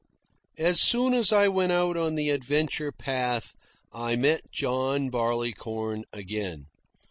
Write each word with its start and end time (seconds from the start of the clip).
As 0.57 0.81
soon 0.81 1.13
as 1.13 1.31
I 1.31 1.47
went 1.47 1.71
out 1.73 1.95
on 1.95 2.15
the 2.15 2.31
adventure 2.31 2.91
path 2.91 3.53
I 3.93 4.15
met 4.15 4.51
John 4.51 5.11
Barleycorn 5.11 6.05
again. 6.11 6.65